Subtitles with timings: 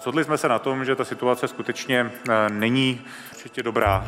[0.00, 2.10] Shodli jsme se na tom, že ta situace skutečně
[2.48, 3.00] není
[3.32, 4.04] určitě dobrá,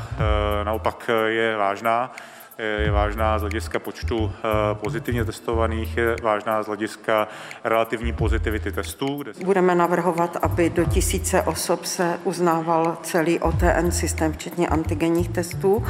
[0.65, 2.13] naopak je vážná
[2.59, 4.33] je vážná z hlediska počtu
[4.75, 7.29] pozitivně testovaných, je vážná z hlediska
[7.65, 9.23] relativní pozitivity testů.
[9.45, 15.87] Budeme navrhovat, aby do tisíce osob se uznával celý OTN systém, včetně antigenních testů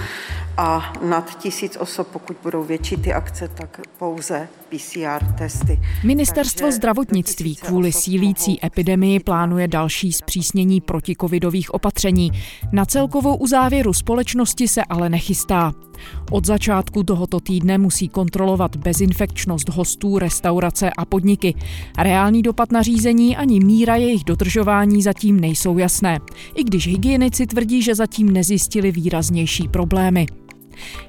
[0.57, 5.81] a nad tisíc osob, pokud budou větší ty akce, tak pouze PCR testy.
[6.05, 12.31] Ministerstvo Takže zdravotnictví kvůli sílící epidemii plánuje další zpřísnění protikovidových opatření.
[12.73, 15.73] Na celkovou uzávěru společnosti se ale nechystá.
[16.31, 21.55] Od začátku tohoto týdne musí kontrolovat bezinfekčnost hostů, restaurace a podniky.
[21.99, 26.21] Reálný dopad na řízení ani míra jejich dodržování zatím nejsou jasné,
[26.55, 30.27] i když hygienici tvrdí, že zatím nezjistili výraznější problémy.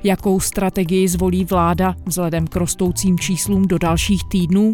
[0.03, 4.73] Jakou strategii zvolí vláda vzhledem k rostoucím číslům do dalších týdnů?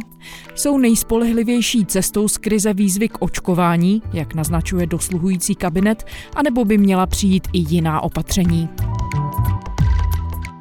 [0.55, 7.05] Jsou nejspolehlivější cestou z krize výzvy k očkování, jak naznačuje dosluhující kabinet, anebo by měla
[7.05, 8.69] přijít i jiná opatření?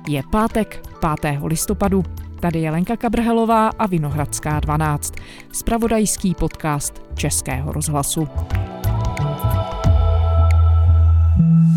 [0.09, 0.89] Je pátek,
[1.21, 1.39] 5.
[1.45, 2.05] listopadu.
[2.41, 5.15] Tady je Lenka Kabrhelová a Vinohradská 12.
[5.53, 8.29] Spravodajský podcast Českého rozhlasu.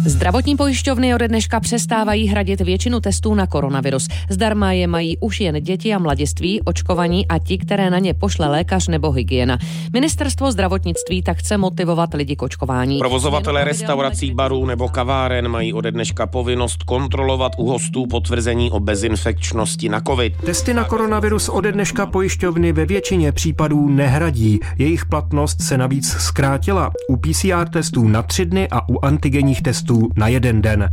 [0.05, 4.07] Zdravotní pojišťovny ode dneška přestávají hradit většinu testů na koronavirus.
[4.29, 8.47] Zdarma je mají už jen děti a mladiství, očkovaní a ti, které na ně pošle
[8.47, 9.57] lékař nebo hygiena.
[9.93, 12.99] Ministerstvo zdravotnictví tak chce motivovat lidi k očkování.
[12.99, 19.89] Provozovatele restaurací, barů nebo kaváren mají ode dneška povinnost kontrolovat u hostů potvrzení o bezinfekčnosti
[19.89, 20.33] na COVID.
[20.45, 24.59] Testy na koronavirus ode dneška pojišťovny ve většině případů nehradí.
[24.77, 26.91] Jejich platnost se navíc zkrátila.
[27.09, 30.87] U PCR testů na tři dny a u antigenních testů testů na jeden den.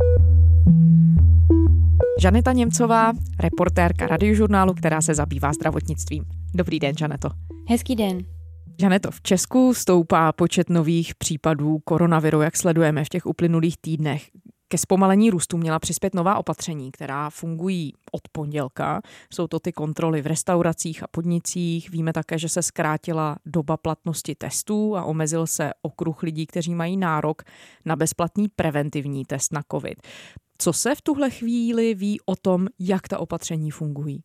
[2.21, 6.25] Žaneta Němcová, reportérka radiožurnálu, která se zabývá zdravotnictvím.
[6.53, 7.29] Dobrý den, Žaneto.
[7.69, 8.17] Hezký den.
[8.81, 14.23] Žaneto, v Česku stoupá počet nových případů koronaviru, jak sledujeme v těch uplynulých týdnech.
[14.71, 19.01] Ke zpomalení růstu měla přispět nová opatření, která fungují od pondělka.
[19.33, 21.89] Jsou to ty kontroly v restauracích a podnicích.
[21.89, 26.97] Víme také, že se zkrátila doba platnosti testů a omezil se okruh lidí, kteří mají
[26.97, 27.41] nárok
[27.85, 30.01] na bezplatný preventivní test na COVID.
[30.57, 34.23] Co se v tuhle chvíli ví o tom, jak ta opatření fungují?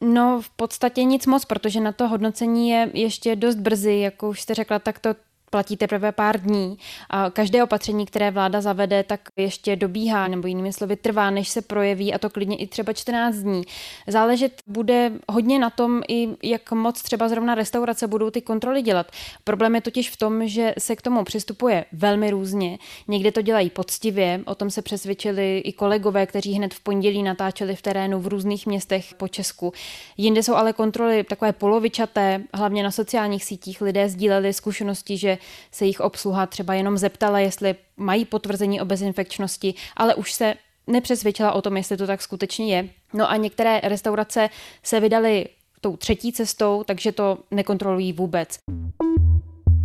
[0.00, 4.40] No, v podstatě nic moc, protože na to hodnocení je ještě dost brzy, jako už
[4.40, 5.14] jste řekla, tak to
[5.56, 6.78] platí teprve pár dní.
[7.10, 11.62] A každé opatření, které vláda zavede, tak ještě dobíhá, nebo jinými slovy trvá, než se
[11.62, 13.62] projeví, a to klidně i třeba 14 dní.
[14.06, 19.06] Záležet bude hodně na tom, i jak moc třeba zrovna restaurace budou ty kontroly dělat.
[19.44, 22.78] Problém je totiž v tom, že se k tomu přistupuje velmi různě.
[23.08, 27.76] Někde to dělají poctivě, o tom se přesvědčili i kolegové, kteří hned v pondělí natáčeli
[27.76, 29.72] v terénu v různých městech po Česku.
[30.16, 35.38] Jinde jsou ale kontroly takové polovičaté, hlavně na sociálních sítích lidé sdíleli zkušenosti, že
[35.72, 40.54] se jich obsluha třeba jenom zeptala, jestli mají potvrzení o bezinfekčnosti, ale už se
[40.86, 42.88] nepřesvědčila o tom, jestli to tak skutečně je.
[43.12, 44.50] No a některé restaurace
[44.82, 45.46] se vydaly
[45.80, 48.58] tou třetí cestou, takže to nekontrolují vůbec.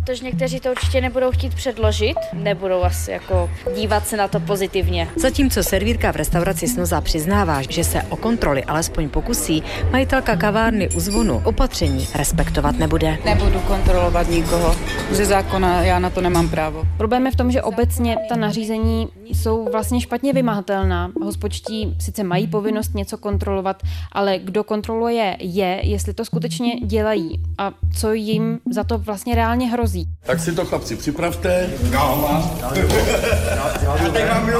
[0.04, 5.08] Protože někteří to určitě nebudou chtít předložit, nebudou asi jako dívat se na to pozitivně.
[5.16, 11.00] Zatímco servírka v restauraci Snoza přiznává, že se o kontroly alespoň pokusí, majitelka kavárny u
[11.00, 13.18] zvonu opatření respektovat nebude.
[13.24, 14.76] Nebudu kontrolovat nikoho.
[15.10, 16.84] Ze zákona já na to nemám právo.
[16.96, 21.12] Problém je v tom, že obecně ta nařízení jsou vlastně špatně vymahatelná.
[21.22, 23.82] Hospočtí sice mají povinnost něco kontrolovat,
[24.12, 29.66] ale kdo kontroluje je, jestli to skutečně dělají a co jim za to vlastně reálně
[29.66, 30.08] hrozí hrozí.
[30.26, 31.70] Tak si to chlapci připravte.
[31.90, 32.50] Já mám.
[32.60, 34.50] Já teď mám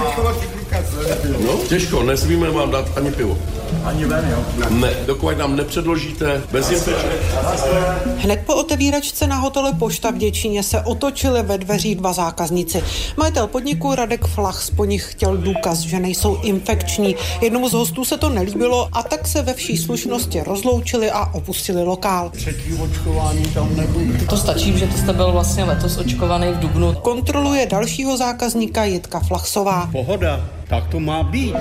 [1.47, 3.39] No, těžko, nesmíme vám dát ani pivo.
[3.85, 4.69] Ani ven, jo?
[4.71, 7.11] Ne, dokud nám nepředložíte bezinfekční.
[8.19, 12.83] Hned po otevíračce na hotelu Pošta v Děčíně se otočili ve dveřích dva zákazníci.
[13.17, 17.17] Majitel podniku Radek Flach po nich chtěl důkaz, že nejsou infekční.
[17.41, 21.83] Jednomu z hostů se to nelíbilo a tak se ve vší slušnosti rozloučili a opustili
[21.83, 22.31] lokál.
[22.31, 24.27] Třetí očkování tam nebude.
[24.27, 26.93] To stačí, že to jste byl vlastně letos očkovaný v Dubnu.
[26.93, 29.89] Kontroluje dalšího zákazníka Jitka Flachsová.
[29.93, 30.41] Pohoda.
[30.69, 31.55] Tak to má být.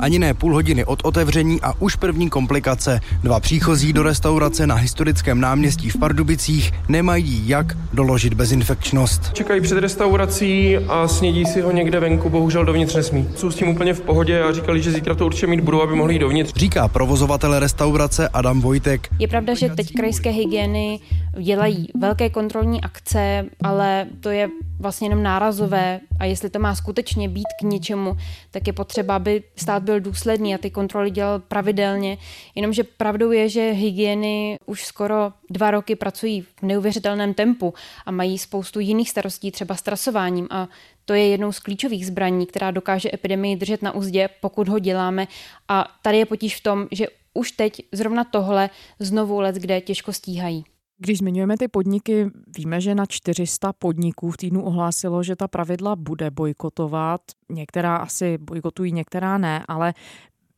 [0.00, 3.00] Ani ne půl hodiny od otevření a už první komplikace.
[3.22, 9.32] Dva příchozí do restaurace na historickém náměstí v Pardubicích nemají jak doložit bezinfekčnost.
[9.32, 13.28] Čekají před restaurací a snědí si ho někde venku, bohužel dovnitř nesmí.
[13.36, 15.94] Jsou s tím úplně v pohodě a říkali, že zítra to určitě mít budou, aby
[15.94, 16.52] mohli jít dovnitř.
[16.56, 19.08] Říká provozovatel restaurace Adam Vojtek.
[19.18, 21.00] Je pravda, že teď krajské hygieny
[21.38, 24.48] dělají velké kontrolní akce, ale to je
[24.82, 28.16] vlastně jenom nárazové a jestli to má skutečně být k něčemu,
[28.50, 32.18] tak je potřeba, aby stát byl důsledný a ty kontroly dělal pravidelně.
[32.54, 37.74] Jenomže pravdou je, že hygieny už skoro dva roky pracují v neuvěřitelném tempu
[38.06, 40.68] a mají spoustu jiných starostí, třeba strasováním a
[41.04, 45.28] to je jednou z klíčových zbraní, která dokáže epidemii držet na úzdě, pokud ho děláme.
[45.68, 50.12] A tady je potíž v tom, že už teď zrovna tohle znovu let, kde těžko
[50.12, 50.64] stíhají.
[51.02, 55.96] Když zmiňujeme ty podniky, víme, že na 400 podniků v týdnu ohlásilo, že ta pravidla
[55.96, 57.20] bude bojkotovat.
[57.48, 59.94] Některá asi bojkotují, některá ne, ale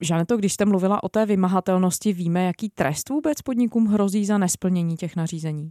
[0.01, 4.97] Žaneto, když jste mluvila o té vymahatelnosti, víme, jaký trest vůbec podnikům hrozí za nesplnění
[4.97, 5.71] těch nařízení?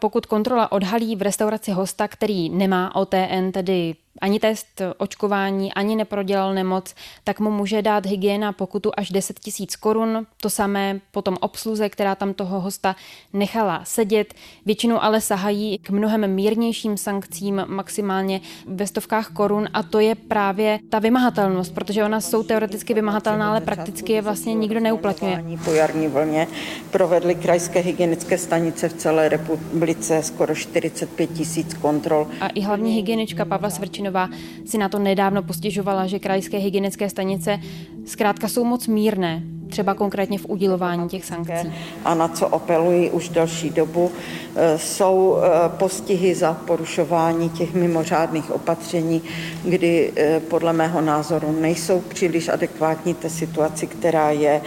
[0.00, 6.54] Pokud kontrola odhalí v restauraci hosta, který nemá OTN, tedy ani test očkování, ani neprodělal
[6.54, 6.94] nemoc,
[7.24, 10.26] tak mu může dát hygiena pokutu až 10 tisíc korun.
[10.40, 12.96] To samé potom obsluze, která tam toho hosta
[13.32, 14.34] nechala sedět.
[14.66, 20.78] Většinou ale sahají k mnohem mírnějším sankcím, maximálně ve stovkách korun a to je právě
[20.90, 25.44] ta vymahatelnost, protože ona jsou teoreticky vymahatelná, ale prakticky je vlastně nikdo neuplatňuje.
[25.64, 26.46] Po jarní vlně
[26.90, 32.26] provedly krajské hygienické stanice v celé republice skoro 45 tisíc kontrol.
[32.40, 34.28] A i hlavní hygienička Pavla Svrčina Martinová
[34.64, 37.60] si na to nedávno postěžovala, že krajské hygienické stanice
[38.06, 41.72] zkrátka jsou moc mírné, třeba konkrétně v udělování těch sankcí.
[42.04, 44.10] A na co apelují už další dobu,
[44.56, 49.22] e, jsou e, postihy za porušování těch mimořádných opatření,
[49.64, 54.60] kdy e, podle mého názoru nejsou příliš adekvátní té situaci, která je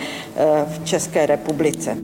[0.68, 1.98] v České republice.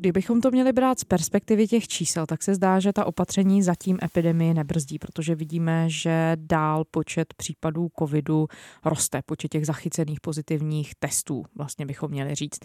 [0.00, 3.98] Kdybychom to měli brát z perspektivy těch čísel, tak se zdá, že ta opatření zatím
[4.02, 8.48] epidemii nebrzdí, protože vidíme, že dál počet případů covidu
[8.84, 12.58] roste, počet těch zachycených pozitivních testů, vlastně bychom měli říct.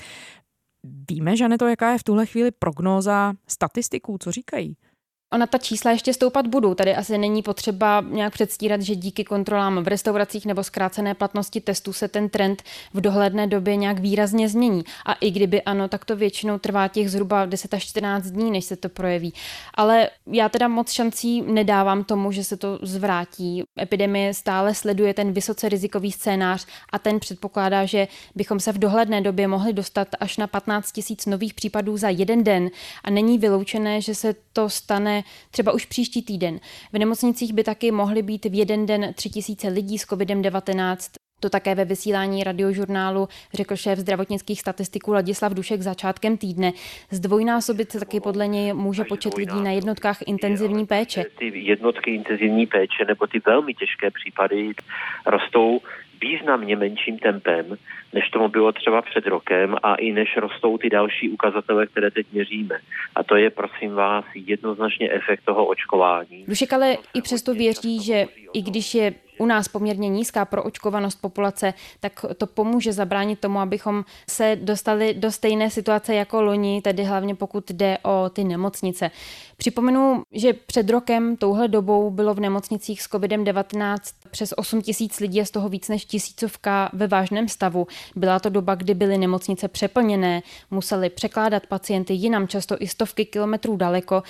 [1.09, 4.77] Víme, že to, jaká je v tuhle chvíli prognóza statistiků, co říkají?
[5.33, 6.73] Ona ta čísla ještě stoupat budou.
[6.73, 11.93] Tady asi není potřeba nějak předstírat, že díky kontrolám v restauracích nebo zkrácené platnosti testů
[11.93, 12.63] se ten trend
[12.93, 14.83] v dohledné době nějak výrazně změní.
[15.05, 18.65] A i kdyby ano, tak to většinou trvá těch zhruba 10 až 14 dní, než
[18.65, 19.33] se to projeví.
[19.73, 23.63] Ale já teda moc šancí nedávám tomu, že se to zvrátí.
[23.81, 29.21] Epidemie stále sleduje ten vysoce rizikový scénář a ten předpokládá, že bychom se v dohledné
[29.21, 32.69] době mohli dostat až na 15 tisíc nových případů za jeden den
[33.03, 35.14] a není vyloučené, že se to stane
[35.51, 36.59] třeba už příští týden.
[36.93, 40.97] V nemocnicích by taky mohly být v jeden den 3000 lidí s COVID-19.
[41.39, 46.71] To také ve vysílání radiožurnálu řekl šéf zdravotnických statistiků Ladislav Dušek začátkem týdne.
[47.11, 51.23] Zdvojnásobit se taky podle něj může počet lidí na jednotkách intenzivní péče.
[51.39, 54.71] Ty jednotky intenzivní péče nebo ty velmi těžké případy
[55.25, 55.79] rostou
[56.27, 57.65] významně menším tempem,
[58.13, 62.25] než tomu bylo třeba před rokem a i než rostou ty další ukazatele, které teď
[62.31, 62.75] měříme.
[63.15, 66.45] A to je, prosím vás, jednoznačně efekt toho očkování.
[66.47, 68.25] Dušek ale i přesto věří, že
[68.55, 74.05] i když je u nás poměrně nízká proočkovanost populace, tak to pomůže zabránit tomu, abychom
[74.29, 79.11] se dostali do stejné situace jako loni, tedy hlavně pokud jde o ty nemocnice.
[79.57, 83.97] Připomenu, že před rokem touhle dobou bylo v nemocnicích s COVID-19
[84.31, 87.87] přes 8 tisíc lidí a z toho víc než tisícovka ve vážném stavu.
[88.15, 90.41] Byla to doba, kdy byly nemocnice přeplněné,
[90.71, 94.23] museli překládat pacienty jinam, často i stovky kilometrů daleko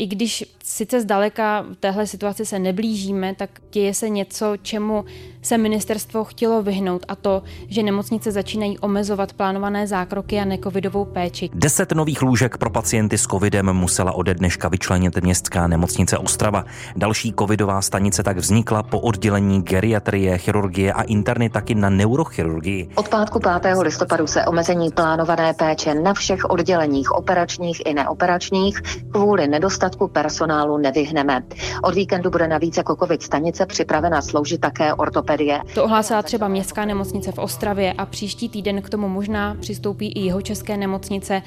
[0.00, 5.04] i když sice zdaleka v téhle situaci se neblížíme, tak děje se něco, čemu
[5.42, 11.50] se ministerstvo chtělo vyhnout a to, že nemocnice začínají omezovat plánované zákroky a necovidovou péči.
[11.54, 16.64] Deset nových lůžek pro pacienty s covidem musela ode dneška vyčlenit městská nemocnice Ostrava.
[16.96, 22.88] Další covidová stanice tak vznikla po oddělení geriatrie, chirurgie a interny taky na neurochirurgii.
[22.94, 23.76] Od pátku 5.
[23.82, 28.80] listopadu se omezení plánované péče na všech odděleních operačních i neoperačních
[29.12, 31.42] kvůli nedostatku personálu nevyhneme.
[31.82, 35.60] Od víkendu bude navíc jako covid stanice připravena sloužit také ortopedie.
[35.74, 40.20] To ohlásila třeba městská nemocnice v Ostravě a příští týden k tomu možná přistoupí i
[40.20, 41.42] jeho české nemocnice.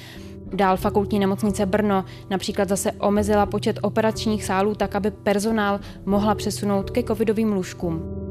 [0.54, 6.90] Dál fakultní nemocnice Brno například zase omezila počet operačních sálů tak, aby personál mohla přesunout
[6.90, 8.23] ke covidovým lůžkům.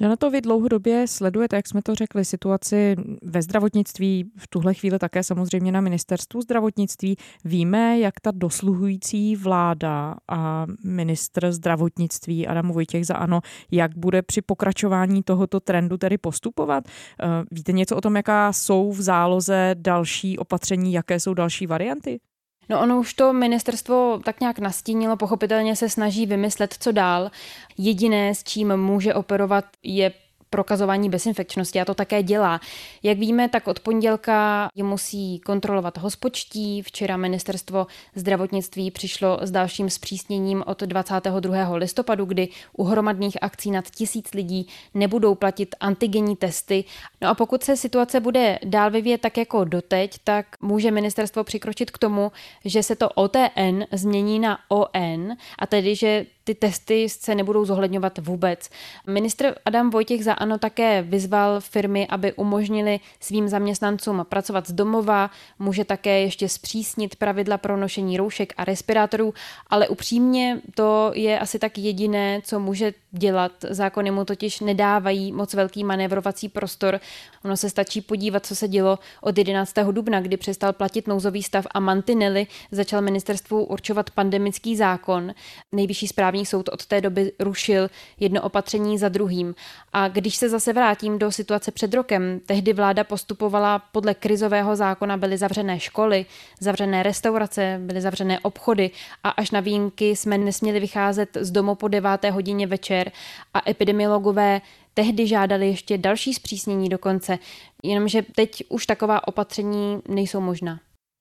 [0.00, 4.74] Že na to vy dlouhodobě sledujete, jak jsme to řekli, situaci ve zdravotnictví, v tuhle
[4.74, 7.16] chvíli také samozřejmě na ministerstvu zdravotnictví.
[7.44, 14.42] Víme, jak ta dosluhující vláda a ministr zdravotnictví Adam Vojtěch za ANO, jak bude při
[14.42, 16.84] pokračování tohoto trendu tedy postupovat?
[16.88, 22.20] Eh, víte něco o tom, jaká jsou v záloze další opatření, jaké jsou další varianty?
[22.68, 27.30] No ono už to ministerstvo tak nějak nastínilo, pochopitelně se snaží vymyslet, co dál.
[27.78, 30.12] Jediné, s čím může operovat, je
[30.50, 32.60] prokazování bezinfekčnosti a to také dělá.
[33.02, 36.82] Jak víme, tak od pondělka je musí kontrolovat hospočtí.
[36.82, 41.76] Včera ministerstvo zdravotnictví přišlo s dalším zpřísněním od 22.
[41.76, 46.84] listopadu, kdy u hromadných akcí nad tisíc lidí nebudou platit antigenní testy.
[47.20, 51.90] No a pokud se situace bude dál vyvíjet tak jako doteď, tak může ministerstvo přikročit
[51.90, 52.32] k tomu,
[52.64, 58.18] že se to OTN změní na ON a tedy, že ty testy se nebudou zohledňovat
[58.18, 58.70] vůbec.
[59.06, 65.30] Ministr Adam Vojtěch za ANO také vyzval firmy, aby umožnili svým zaměstnancům pracovat z domova,
[65.58, 69.34] může také ještě zpřísnit pravidla pro nošení roušek a respirátorů,
[69.70, 73.52] ale upřímně to je asi tak jediné, co může dělat.
[73.70, 77.00] Zákony mu totiž nedávají moc velký manévrovací prostor.
[77.44, 79.74] Ono se stačí podívat, co se dělo od 11.
[79.90, 85.34] dubna, kdy přestal platit nouzový stav a mantinely začal ministerstvu určovat pandemický zákon.
[85.72, 87.90] Nejvyšší správní soud od té doby rušil
[88.20, 89.54] jedno opatření za druhým.
[89.92, 95.16] A když se zase vrátím do situace před rokem, tehdy vláda postupovala podle krizového zákona,
[95.16, 96.26] byly zavřené školy,
[96.60, 98.90] zavřené restaurace, byly zavřené obchody
[99.24, 102.24] a až na výjimky jsme nesměli vycházet z domu po 9.
[102.30, 103.12] hodině večer
[103.54, 104.60] a epidemiologové
[104.94, 107.38] tehdy žádali ještě další zpřísnění dokonce,
[107.82, 110.78] jenomže teď už taková opatření nejsou možná.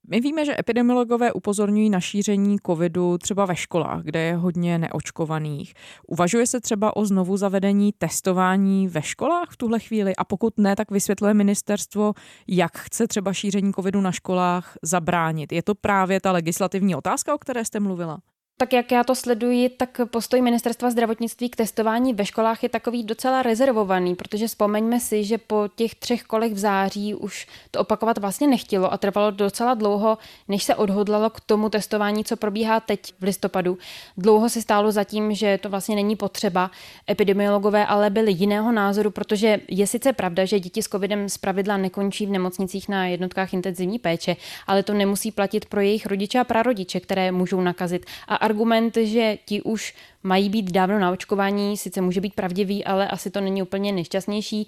[0.08, 5.74] My víme, že epidemiologové upozorňují na šíření covidu třeba ve školách, kde je hodně neočkovaných.
[6.08, 10.76] Uvažuje se třeba o znovu zavedení testování ve školách v tuhle chvíli a pokud ne,
[10.76, 12.14] tak vysvětluje ministerstvo,
[12.48, 15.52] jak chce třeba šíření covidu na školách zabránit.
[15.52, 18.20] Je to právě ta legislativní otázka, o které jste mluvila?
[18.58, 23.04] Tak jak já to sleduji, tak postoj ministerstva zdravotnictví k testování ve školách je takový
[23.04, 28.18] docela rezervovaný, protože vzpomeňme si, že po těch třech kolech v září už to opakovat
[28.18, 33.14] vlastně nechtělo a trvalo docela dlouho, než se odhodlalo k tomu testování, co probíhá teď
[33.20, 33.78] v listopadu.
[34.18, 36.72] Dlouho si stálo zatím, že to vlastně není potřeba.
[37.10, 42.26] Epidemiologové ale byli jiného názoru, protože je sice pravda, že děti s covidem zpravidla nekončí
[42.26, 44.36] v nemocnicích na jednotkách intenzivní péče,
[44.68, 48.06] ale to nemusí platit pro jejich rodiče a prarodiče, které můžou nakazit.
[48.28, 53.08] A argument, že ti už mají být dávno na očkování, sice může být pravdivý, ale
[53.08, 54.68] asi to není úplně nejšťastnější.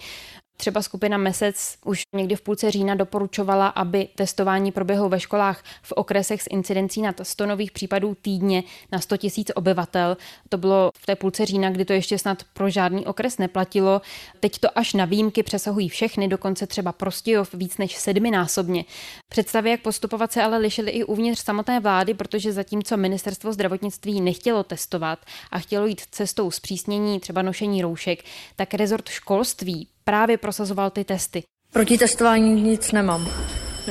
[0.60, 5.92] Třeba skupina Mesec už někdy v půlce října doporučovala, aby testování proběhlo ve školách v
[5.92, 10.18] okresech s incidencí nad 100 nových případů týdně na 100 tisíc obyvatel.
[10.50, 14.02] To bylo v té půlce října, kdy to ještě snad pro žádný okres neplatilo.
[14.40, 18.86] Teď to až na výjimky přesahují všechny, dokonce třeba Prostějov víc než sedminásobně.
[19.30, 24.64] Představy, jak postupovat, se ale lišily i uvnitř samotné vlády, protože zatímco ministerstvo zdravotnictví nechtělo
[24.64, 25.20] testovat
[25.52, 28.24] a chtělo jít cestou zpřísnění třeba nošení roušek,
[28.56, 31.44] tak rezort školství právě prosazoval ty testy.
[31.74, 33.28] Proti testování nic nemám.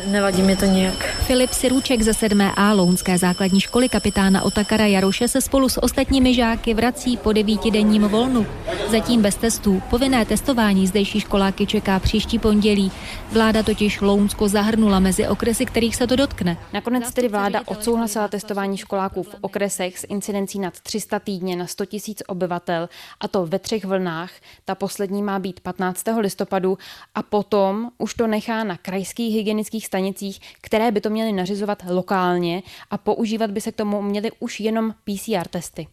[0.06, 1.15] Nevadí mi to nějak.
[1.26, 6.74] Filip Sirůček ze 7A Lounské základní školy kapitána Otakara Jaroše se spolu s ostatními žáky
[6.74, 8.46] vrací po devítidenním volnu.
[8.90, 9.82] Zatím bez testů.
[9.90, 12.92] Povinné testování zdejší školáky čeká příští pondělí.
[13.32, 16.56] Vláda totiž Lounsko zahrnula mezi okresy, kterých se to dotkne.
[16.72, 21.84] Nakonec tedy vláda odsouhlasila testování školáků v okresech s incidencí nad 300 týdně na 100
[21.92, 22.88] 000 obyvatel,
[23.20, 24.30] a to ve třech vlnách.
[24.64, 26.04] Ta poslední má být 15.
[26.18, 26.78] listopadu
[27.14, 32.62] a potom už to nechá na krajských hygienických stanicích, které by to měly nařizovat lokálně
[32.90, 35.86] a používat by se k tomu měly už jenom PCR testy.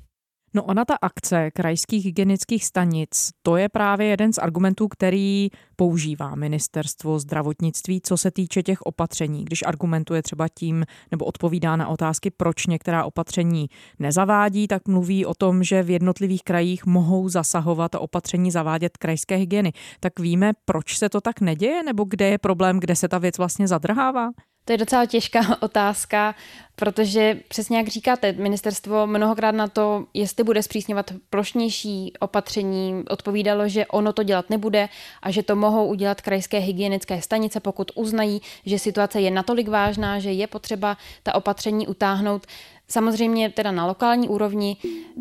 [0.56, 6.36] No ona ta akce krajských hygienických stanic, to je právě jeden z argumentů, který používá
[6.36, 9.46] ministerstvo zdravotnictví, co se týče těch opatření.
[9.46, 15.34] Když argumentuje třeba tím nebo odpovídá na otázky, proč některá opatření nezavádí, tak mluví o
[15.34, 19.74] tom, že v jednotlivých krajích mohou zasahovat a opatření zavádět krajské hygieny.
[20.00, 23.38] Tak víme, proč se to tak neděje, nebo kde je problém, kde se ta věc
[23.38, 24.30] vlastně zadrhává?
[24.66, 26.36] To je docela těžká otázka,
[26.76, 33.86] protože přesně jak říkáte, ministerstvo mnohokrát na to, jestli bude zpřísňovat plošnější opatření, odpovídalo, že
[33.86, 34.90] ono to dělat nebude
[35.22, 40.20] a že to mohou udělat krajské hygienické stanice, pokud uznají, že situace je natolik vážná,
[40.20, 42.48] že je potřeba ta opatření utáhnout.
[42.88, 44.78] Samozřejmě teda na lokální úrovni.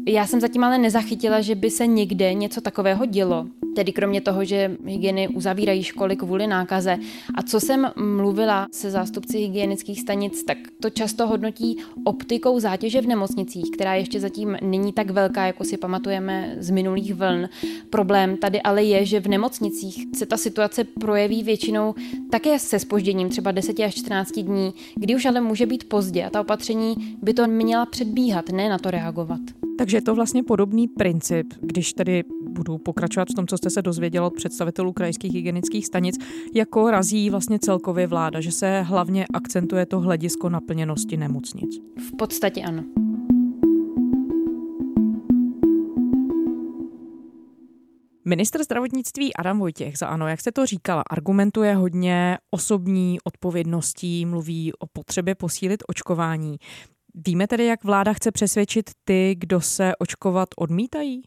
[0.08, 3.46] Já jsem zatím ale nezachytila, že by se někde něco takového dělo.
[3.76, 6.98] Tedy kromě toho, že hygieny uzavírají školy kvůli nákaze.
[7.34, 13.06] A co jsem mluvila se zástupci hygienických stanic, tak to často hodnotí optikou zátěže v
[13.06, 17.48] nemocnicích, která ještě zatím není tak velká, jako si pamatujeme z minulých vln.
[17.90, 21.94] Problém tady ale je, že v nemocnicích se ta situace projeví většinou
[22.30, 26.30] také se spožděním, třeba 10 až 14 dní, kdy už ale může být pozdě a
[26.30, 29.40] ta opatření by to měla předbíhat, ne na to reagovat.
[29.78, 33.82] Takže je to vlastně podobný princip, když tedy budu pokračovat v tom, co jste se
[33.82, 36.16] dozvěděl od představitelů krajských hygienických stanic,
[36.54, 41.78] jako razí vlastně celkově vláda, že se hlavně akcentuje to hledisko naplněnosti nemocnic.
[42.08, 42.84] V podstatě ano.
[48.24, 54.72] Minister zdravotnictví Adam Vojtěch za ANO, jak jste to říkala, argumentuje hodně osobní odpovědností, mluví
[54.72, 56.56] o potřebě posílit očkování.
[57.14, 61.22] Víme tedy, jak vláda chce přesvědčit ty, kdo se očkovat odmítají?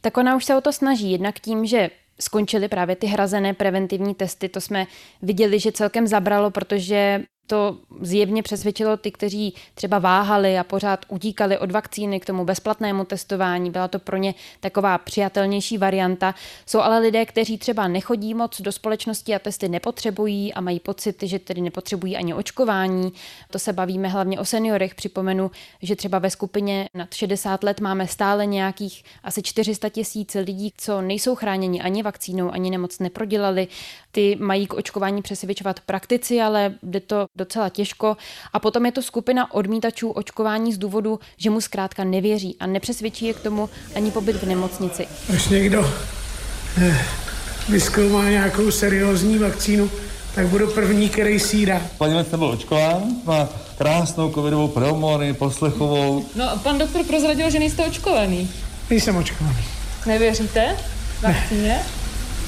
[0.00, 4.14] Tak ona už se o to snaží, jednak tím, že skončily právě ty hrazené preventivní
[4.14, 4.48] testy.
[4.48, 4.86] To jsme
[5.22, 11.58] viděli, že celkem zabralo, protože to zjevně přesvědčilo ty, kteří třeba váhali a pořád utíkali
[11.58, 13.70] od vakcíny k tomu bezplatnému testování.
[13.70, 16.34] Byla to pro ně taková přijatelnější varianta.
[16.66, 21.22] Jsou ale lidé, kteří třeba nechodí moc do společnosti a testy nepotřebují a mají pocit,
[21.22, 23.12] že tedy nepotřebují ani očkování.
[23.50, 24.94] To se bavíme hlavně o seniorech.
[24.94, 25.50] Připomenu,
[25.82, 31.00] že třeba ve skupině nad 60 let máme stále nějakých asi 400 tisíc lidí, co
[31.02, 33.68] nejsou chráněni ani vakcínou, ani nemoc neprodělali.
[34.12, 38.16] Ty mají k očkování přesvědčovat praktici, ale jde to docela těžko.
[38.52, 43.26] A potom je to skupina odmítačů očkování z důvodu, že mu zkrátka nevěří a nepřesvědčí
[43.26, 45.06] je k tomu ani pobyt v nemocnici.
[45.34, 45.94] Až někdo
[46.82, 46.98] eh,
[47.68, 49.90] vyzkoumá nějakou seriózní vakcínu,
[50.34, 51.82] tak budu první, který si dá.
[51.98, 53.48] Paní Lec byl očkován, má
[53.78, 56.26] krásnou covidovou pneumonii, poslechovou.
[56.34, 58.50] No a pan doktor prozradil, že nejste očkovaný.
[58.90, 59.64] Nejsem očkovaný.
[60.06, 60.76] Nevěříte
[61.22, 61.68] vakcíně?
[61.68, 61.84] Ne.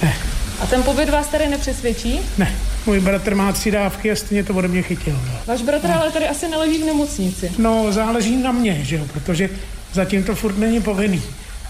[0.02, 0.14] ne.
[0.60, 2.20] A ten pobyt vás tady nepřesvědčí?
[2.38, 2.65] Ne.
[2.86, 5.18] Můj bratr má tři dávky a stejně to ode mě chytil.
[5.46, 7.52] Váš bratr ale tady asi neleží v nemocnici.
[7.58, 9.50] No, záleží na mě, že jo, protože
[9.92, 11.22] zatím to furt není povinný.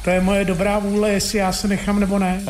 [0.07, 2.43] To je moje dobrá vůle, jestli já se nechám nebo ne.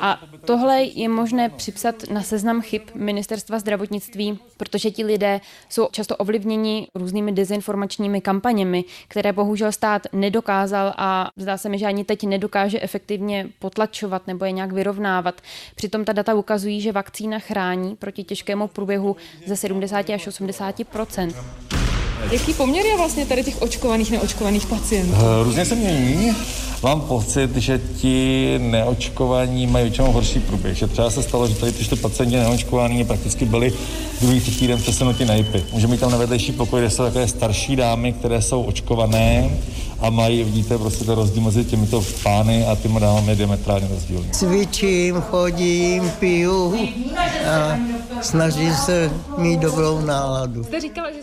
[0.00, 6.16] A tohle je možné připsat na seznam chyb ministerstva zdravotnictví, protože ti lidé jsou často
[6.16, 12.24] ovlivněni různými dezinformačními kampaněmi, které bohužel stát nedokázal a zdá se mi, že ani teď
[12.24, 15.40] nedokáže efektivně potlačovat nebo je nějak vyrovnávat.
[15.74, 19.16] Přitom ta data ukazují, že vakcína chrání proti těžkému průběhu
[19.46, 21.34] ze 70 až 80%
[22.30, 25.14] Jaký poměr je vlastně tady těch očkovaných, neočkovaných pacientů?
[25.16, 26.36] Eh, různě se mění.
[26.84, 30.76] Mám pocit, že ti neočkovaní mají většinou horší průběh.
[30.78, 33.72] Že třeba se stalo, že tady ty pacienti neočkovaní prakticky byli
[34.20, 35.62] druhý, třetí den přesunutí na JIPy.
[35.72, 39.50] Může mít tam na vedlejší pokoj, kde jsou takové starší dámy, které jsou očkované
[40.00, 44.30] a mají, vidíte, prostě to rozdíl mezi těmito pány a těmi dámami je diametrálně rozdílný.
[44.30, 46.74] Cvičím, chodím, piju
[47.50, 47.78] a
[48.22, 50.66] snažím se mít dobrou náladu.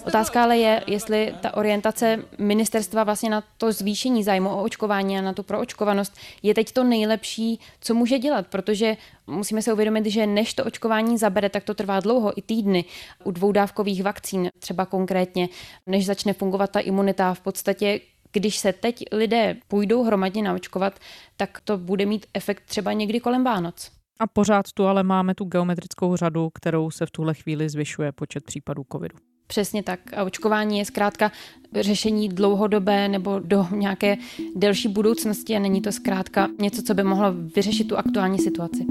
[0.07, 5.21] Otázka ale je, jestli ta orientace ministerstva vlastně na to zvýšení zájmu o očkování a
[5.21, 10.27] na tu proočkovanost je teď to nejlepší, co může dělat, protože musíme se uvědomit, že
[10.27, 12.85] než to očkování zabere, tak to trvá dlouho, i týdny.
[13.23, 15.49] U dvoudávkových vakcín třeba konkrétně,
[15.87, 17.99] než začne fungovat ta imunita, v podstatě
[18.31, 20.99] když se teď lidé půjdou hromadně naočkovat,
[21.37, 23.91] tak to bude mít efekt třeba někdy kolem Vánoc.
[24.19, 28.43] A pořád tu ale máme tu geometrickou řadu, kterou se v tuhle chvíli zvyšuje počet
[28.43, 29.17] případů covidu.
[29.47, 29.99] Přesně tak.
[30.13, 31.31] A očkování je zkrátka
[31.79, 34.17] řešení dlouhodobé nebo do nějaké
[34.55, 38.85] delší budoucnosti a není to zkrátka něco, co by mohlo vyřešit tu aktuální situaci.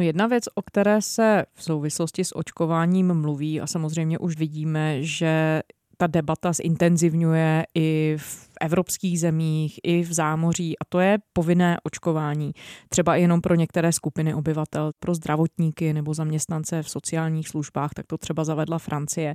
[0.00, 5.02] No jedna věc, o které se v souvislosti s očkováním mluví a samozřejmě už vidíme,
[5.02, 5.62] že
[5.96, 12.52] ta debata zintenzivňuje i v evropských zemích, i v zámoří a to je povinné očkování.
[12.88, 18.18] Třeba jenom pro některé skupiny obyvatel, pro zdravotníky nebo zaměstnance v sociálních službách, tak to
[18.18, 19.34] třeba zavedla Francie.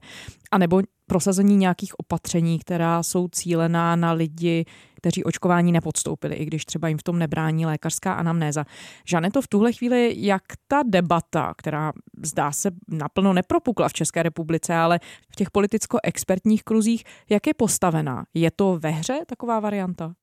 [0.52, 4.66] A nebo prosazení nějakých opatření, která jsou cílená na lidi,
[4.96, 8.66] kteří očkování nepodstoupili, i když třeba jim v tom nebrání lékařská anamnéza.
[9.06, 14.24] Žane, to v tuhle chvíli, jak ta debata, která zdá se naplno nepropukla v České
[14.24, 15.00] republice, ale
[15.32, 18.26] v těch politicko-expertních kruzích, jak je postavená?
[18.34, 20.14] Je to ve hře taková varianta?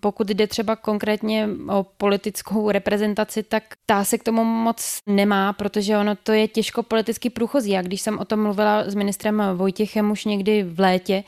[0.00, 5.98] Pokud jde třeba konkrétně o politickou reprezentaci, tak ta se k tomu moc nemá, protože
[5.98, 7.76] ono to je těžko politicky průchozí.
[7.76, 11.24] A když jsem o tom mluvila s ministrem Vojtěchem už někdy v létě,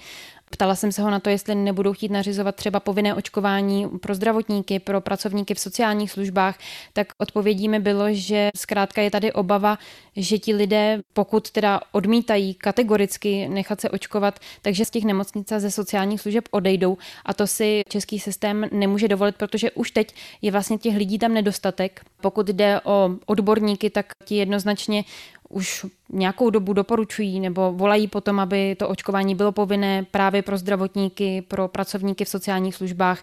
[0.50, 4.78] Ptala jsem se ho na to, jestli nebudou chtít nařizovat třeba povinné očkování pro zdravotníky,
[4.78, 6.58] pro pracovníky v sociálních službách,
[6.92, 9.78] tak odpovědí mi bylo, že zkrátka je tady obava,
[10.16, 15.58] že ti lidé, pokud teda odmítají kategoricky nechat se očkovat, takže z těch nemocnic a
[15.58, 20.52] ze sociálních služeb odejdou a to si český systém nemůže dovolit, protože už teď je
[20.52, 22.00] vlastně těch lidí tam nedostatek.
[22.20, 25.04] Pokud jde o odborníky, tak ti jednoznačně
[25.48, 31.42] už nějakou dobu doporučují nebo volají potom, aby to očkování bylo povinné právě pro zdravotníky,
[31.42, 33.22] pro pracovníky v sociálních službách.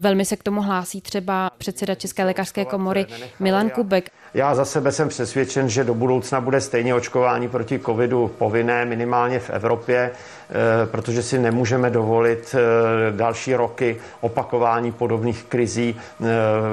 [0.00, 3.06] Velmi se k tomu hlásí třeba předseda České lékařské komory
[3.40, 4.10] Milan Kubek.
[4.34, 9.38] Já za sebe jsem přesvědčen, že do budoucna bude stejně očkování proti covidu povinné, minimálně
[9.38, 16.24] v Evropě, eh, protože si nemůžeme dovolit eh, další roky opakování podobných krizí, eh,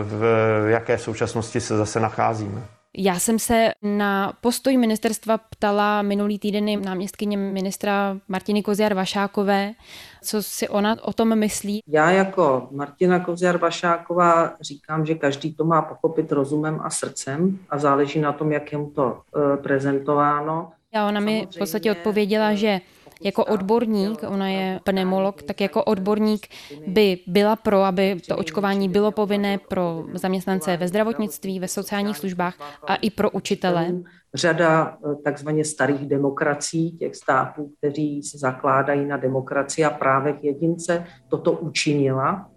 [0.04, 0.24] v
[0.68, 2.81] jaké v současnosti se zase nacházíme.
[2.98, 9.74] Já jsem se na postoj ministerstva ptala minulý týden náměstkyně ministra Martiny Koziar Vašákové,
[10.22, 11.82] co si ona o tom myslí.
[11.88, 17.78] Já jako Martina Koziar Vašáková říkám, že každý to má pochopit rozumem a srdcem a
[17.78, 20.72] záleží na tom, jak je mu to uh, prezentováno.
[20.94, 22.82] A ona mi v podstatě odpověděla, že
[23.24, 26.48] jako odborník, ona je pneumolog, tak jako odborník
[26.88, 32.56] by byla pro, aby to očkování bylo povinné pro zaměstnance ve zdravotnictví, ve sociálních službách
[32.88, 33.88] a i pro učitele.
[34.34, 41.06] Řada eh, takzvaně starých demokracií, těch států, kteří se zakládají na demokracii a právech jedince,
[41.28, 42.50] toto učinila,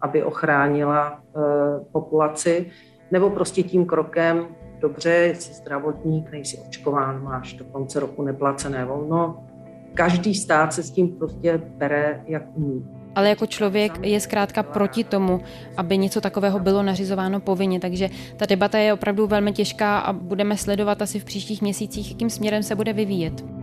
[0.00, 1.40] aby ochránila eh,
[1.92, 2.70] populaci,
[3.10, 4.46] nebo prostě tím krokem
[4.80, 9.48] dobře, jsi zdravotník, nejsi očkován, máš do konce roku neplacené volno,
[9.94, 12.84] každý stát se s tím prostě bere, jak umí.
[13.14, 15.40] Ale jako člověk je zkrátka proti tomu,
[15.76, 17.80] aby něco takového bylo nařizováno povinně.
[17.80, 22.30] Takže ta debata je opravdu velmi těžká a budeme sledovat asi v příštích měsících, jakým
[22.30, 23.61] směrem se bude vyvíjet.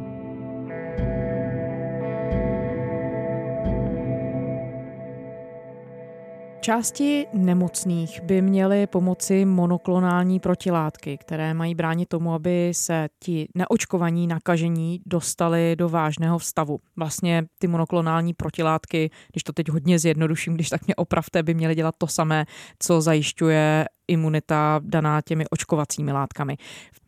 [6.70, 14.28] Části nemocných by měly pomoci monoklonální protilátky, které mají bránit tomu, aby se ti neočkovaní
[14.28, 16.80] nakažení dostali do vážného stavu.
[16.96, 21.76] Vlastně ty monoklonální protilátky, když to teď hodně zjednoduším, když tak mě opravte, by měly
[21.76, 22.46] dělat to samé,
[22.80, 26.58] co zajišťuje imunita daná těmi očkovacími látkami.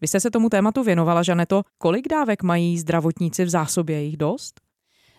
[0.01, 1.61] Vy jste se tomu tématu věnovala, Žaneto.
[1.77, 4.03] Kolik dávek mají zdravotníci v zásobě?
[4.03, 4.70] Jich dost?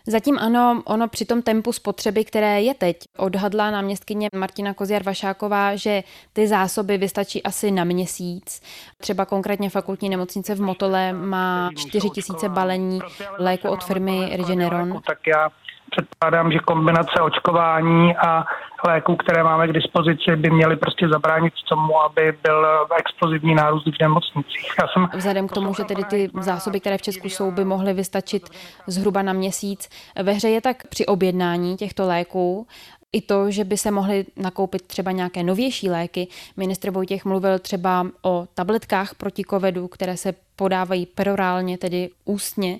[0.07, 6.03] Zatím ano, ono při tom tempu spotřeby, které je teď, odhadla náměstkyně Martina Koziar-Vašáková, že
[6.33, 8.61] ty zásoby vystačí asi na měsíc.
[8.97, 12.09] Třeba konkrétně fakultní nemocnice v Motole má 4
[12.43, 12.99] 000 balení
[13.37, 15.01] léku od firmy Regeneron.
[15.07, 15.49] Tak já
[15.95, 18.45] předpokládám, že kombinace očkování a
[18.87, 24.01] léků, které máme k dispozici, by měly prostě zabránit tomu, aby byl explozivní nárůst v
[24.01, 24.73] nemocnicích.
[24.81, 25.09] Já jsem...
[25.15, 28.49] Vzhledem k tomu, že tedy ty zásoby, které v Česku jsou, by mohly vystačit
[28.87, 29.89] zhruba na měsíc.
[30.23, 32.67] Ve hře je tak při objednání těchto léků
[33.13, 36.27] i to, že by se mohly nakoupit třeba nějaké novější léky.
[36.57, 42.79] Ministr Vojtěch mluvil třeba o tabletkách proti covidu, které se podávají perorálně, tedy ústně.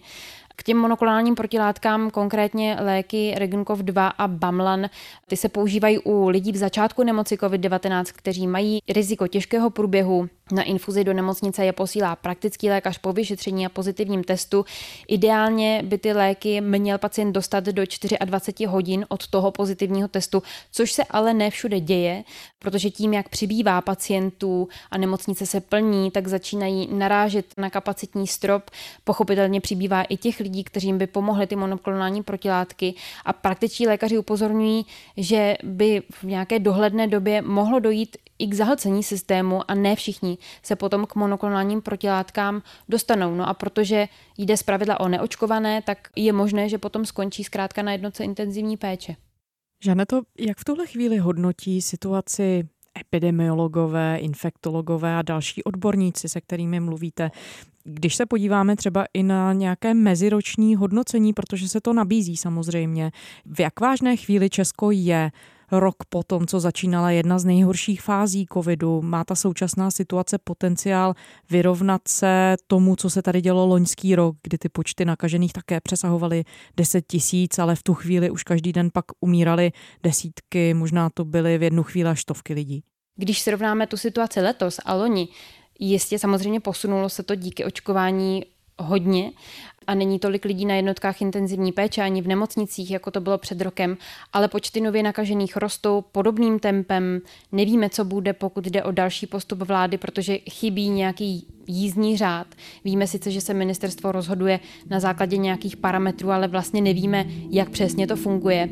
[0.55, 4.89] K těm monoklonálním protilátkám, konkrétně léky Regenkov 2 a Bamlan,
[5.27, 10.29] ty se používají u lidí v začátku nemoci COVID-19, kteří mají riziko těžkého průběhu.
[10.51, 14.65] Na infuzi do nemocnice je posílá praktický lékař po vyšetření a pozitivním testu.
[15.07, 17.83] Ideálně by ty léky měl pacient dostat do
[18.25, 22.23] 24 hodin od toho pozitivního testu, což se ale ne všude děje,
[22.59, 28.71] protože tím, jak přibývá pacientů a nemocnice se plní, tak začínají narážet na kapacitní strop.
[29.03, 32.93] Pochopitelně přibývá i těch lidí, kterým by pomohly ty monoklonální protilátky
[33.25, 34.85] a praktičtí lékaři upozorňují,
[35.17, 40.37] že by v nějaké dohledné době mohlo dojít i k zahlcení systému a ne všichni
[40.63, 43.35] se potom k monoklonálním protilátkám dostanou.
[43.35, 47.91] No a protože jde zpravidla o neočkované, tak je možné, že potom skončí zkrátka na
[47.91, 49.15] jednotce intenzivní péče.
[49.83, 52.67] Žaneto, jak v tuhle chvíli hodnotí situaci
[52.99, 57.31] epidemiologové, infektologové a další odborníci, se kterými mluvíte.
[57.83, 63.11] Když se podíváme třeba i na nějaké meziroční hodnocení, protože se to nabízí samozřejmě,
[63.45, 65.31] v jak vážné chvíli Česko je
[65.79, 71.13] rok po tom, co začínala jedna z nejhorších fází covidu, má ta současná situace potenciál
[71.49, 76.43] vyrovnat se tomu, co se tady dělo loňský rok, kdy ty počty nakažených také přesahovaly
[76.77, 79.71] 10 tisíc, ale v tu chvíli už každý den pak umírali
[80.03, 82.83] desítky, možná to byly v jednu chvíli až stovky lidí.
[83.15, 85.27] Když srovnáme tu situaci letos a loni,
[85.79, 88.43] jistě samozřejmě posunulo se to díky očkování
[88.79, 89.31] hodně
[89.87, 93.61] a není tolik lidí na jednotkách intenzivní péče ani v nemocnicích, jako to bylo před
[93.61, 93.97] rokem,
[94.33, 97.21] ale počty nově nakažených rostou podobným tempem.
[97.51, 102.47] Nevíme, co bude, pokud jde o další postup vlády, protože chybí nějaký jízdní řád.
[102.83, 108.07] Víme sice, že se ministerstvo rozhoduje na základě nějakých parametrů, ale vlastně nevíme, jak přesně
[108.07, 108.69] to funguje.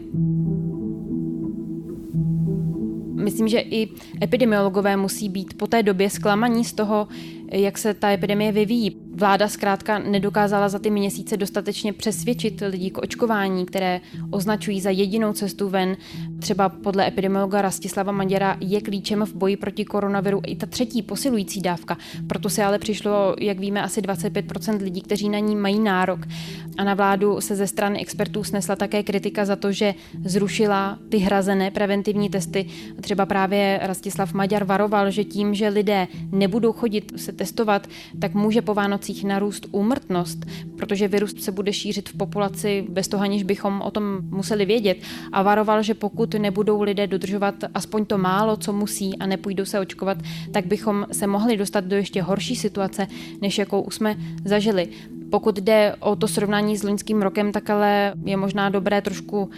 [3.13, 3.89] Myslím, že i
[4.23, 7.07] epidemiologové musí být po té době zklamaní z toho,
[7.51, 8.97] jak se ta epidemie vyvíjí.
[9.15, 15.33] vláda zkrátka nedokázala za ty měsíce dostatečně přesvědčit lidi k očkování, které označují za jedinou
[15.33, 15.97] cestu ven.
[16.39, 21.61] Třeba podle epidemiologa Rastislava Maděra je klíčem v boji proti koronaviru i ta třetí posilující
[21.61, 21.97] dávka.
[22.27, 26.19] Proto se ale přišlo, jak víme, asi 25% lidí, kteří na ní mají nárok.
[26.77, 29.93] A na vládu se ze strany expertů snesla také kritika za to, že
[30.25, 32.65] zrušila ty hrazené preventivní testy.
[33.01, 37.87] Třeba právě Rastislav Maďar varoval, že tím, že lidé nebudou chodit se testovat,
[38.19, 40.45] tak může po Vánocích narůst úmrtnost,
[40.77, 44.97] protože virus se bude šířit v populaci bez toho, aniž bychom o tom museli vědět.
[45.31, 49.79] A varoval, že pokud nebudou lidé dodržovat aspoň to málo, co musí a nepůjdou se
[49.79, 50.17] očkovat,
[50.51, 53.07] tak bychom se mohli dostat do ještě horší situace,
[53.41, 54.87] než jakou už jsme zažili.
[55.31, 59.49] Pokud jde o to srovnání s loňským rokem, tak ale je možná dobré trošku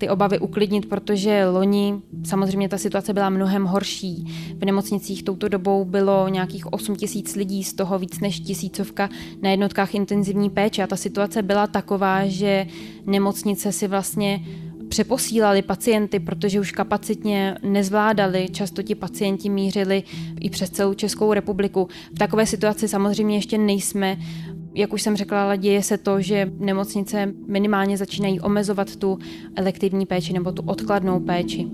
[0.00, 4.24] ty obavy uklidnit, protože loni samozřejmě ta situace byla mnohem horší.
[4.58, 9.08] V nemocnicích touto dobou bylo nějakých 8 tisíc lidí, z toho víc než tisícovka
[9.42, 12.66] na jednotkách intenzivní péče a ta situace byla taková, že
[13.06, 14.44] nemocnice si vlastně
[14.88, 18.48] přeposílali pacienty, protože už kapacitně nezvládali.
[18.52, 20.02] Často ti pacienti mířili
[20.40, 21.88] i přes celou Českou republiku.
[22.14, 24.18] V takové situaci samozřejmě ještě nejsme.
[24.74, 29.18] Jak už jsem řekla, ale děje se to, že nemocnice minimálně začínají omezovat tu
[29.56, 31.66] elektivní péči nebo tu odkladnou péči.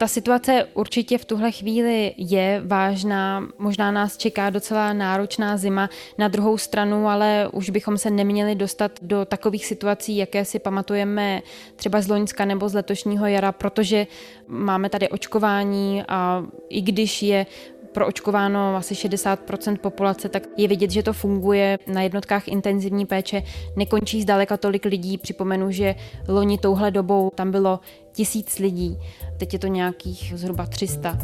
[0.00, 5.90] Ta situace určitě v tuhle chvíli je vážná, možná nás čeká docela náročná zima.
[6.18, 11.42] Na druhou stranu ale už bychom se neměli dostat do takových situací, jaké si pamatujeme
[11.76, 14.06] třeba z Loňska nebo z letošního jara, protože
[14.48, 17.46] máme tady očkování a i když je
[17.92, 23.42] proočkováno asi 60% populace, tak je vidět, že to funguje na jednotkách intenzivní péče.
[23.76, 25.18] Nekončí zdaleka tolik lidí.
[25.18, 25.94] Připomenu, že
[26.28, 27.80] loni touhle dobou tam bylo
[28.12, 28.98] tisíc lidí,
[29.38, 31.18] teď je to nějakých zhruba 300.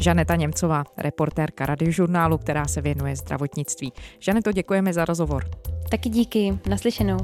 [0.00, 3.92] Žaneta Němcová, reportérka radiožurnálu, která se věnuje zdravotnictví.
[4.18, 5.44] Žaneto, děkujeme za rozhovor.
[5.90, 7.18] Taky díky, naslyšenou.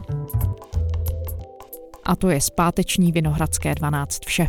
[2.04, 4.48] A to je zpáteční Vinohradské 12 vše.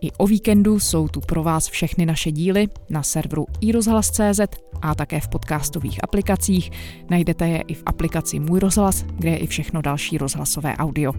[0.00, 4.40] I o víkendu jsou tu pro vás všechny naše díly na serveru iRozhlas.cz
[4.82, 6.70] a také v podcastových aplikacích.
[7.10, 11.12] Najdete je i v aplikaci Můj rozhlas, kde je i všechno další rozhlasové audio.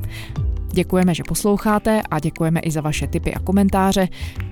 [0.73, 4.07] Děkujeme, že posloucháte a děkujeme i za vaše tipy a komentáře.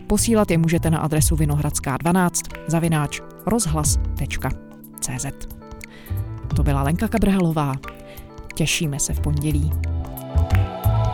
[0.07, 2.31] Posílat je můžete na adresu vinohradská12
[2.67, 5.25] zavináč rozhlas.cz
[6.55, 7.75] To byla Lenka Kabrhalová.
[8.55, 9.71] Těšíme se v pondělí.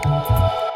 [0.03, 0.70] thank you